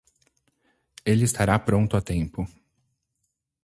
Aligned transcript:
Ele 1.05 1.25
estará 1.25 1.59
pronto 1.59 1.95
a 1.95 2.01
tempo. 2.01 2.43